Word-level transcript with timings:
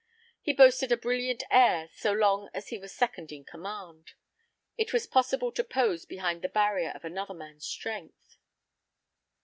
He 0.41 0.51
boasted 0.53 0.91
a 0.91 0.97
brilliant 0.97 1.43
air 1.51 1.87
so 1.93 2.11
long 2.11 2.49
as 2.55 2.69
he 2.69 2.79
was 2.79 2.91
second 2.91 3.31
in 3.31 3.45
command. 3.45 4.13
It 4.75 4.93
was 4.93 5.05
possible 5.05 5.51
to 5.51 5.63
pose 5.63 6.05
behind 6.07 6.41
the 6.41 6.49
barrier 6.49 6.89
of 6.95 7.05
another 7.05 7.35
man's 7.35 7.67
strength. 7.67 8.37